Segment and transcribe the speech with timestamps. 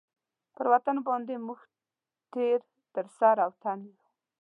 [0.55, 1.59] پر وطن باندي موږ
[2.33, 2.59] تېر
[2.93, 3.95] تر سر او تن یو.